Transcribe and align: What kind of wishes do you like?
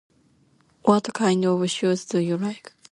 What 0.81 1.13
kind 1.13 1.45
of 1.45 1.59
wishes 1.59 2.05
do 2.05 2.17
you 2.17 2.35
like? 2.35 2.73